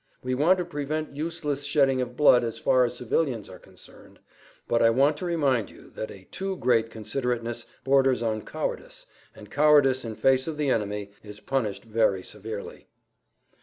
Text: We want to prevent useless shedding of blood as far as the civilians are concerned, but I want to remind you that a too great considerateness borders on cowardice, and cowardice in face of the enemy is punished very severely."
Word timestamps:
We 0.23 0.33
want 0.33 0.57
to 0.57 0.65
prevent 0.65 1.15
useless 1.15 1.63
shedding 1.63 2.01
of 2.01 2.17
blood 2.17 2.43
as 2.43 2.57
far 2.57 2.83
as 2.83 2.93
the 2.93 3.05
civilians 3.05 3.49
are 3.51 3.59
concerned, 3.59 4.17
but 4.67 4.81
I 4.81 4.89
want 4.89 5.15
to 5.17 5.27
remind 5.27 5.69
you 5.69 5.91
that 5.91 6.09
a 6.09 6.27
too 6.31 6.57
great 6.57 6.89
considerateness 6.89 7.67
borders 7.83 8.23
on 8.23 8.41
cowardice, 8.41 9.05
and 9.35 9.51
cowardice 9.51 10.03
in 10.03 10.15
face 10.15 10.47
of 10.47 10.57
the 10.57 10.71
enemy 10.71 11.11
is 11.21 11.39
punished 11.39 11.83
very 11.83 12.23
severely." 12.23 12.87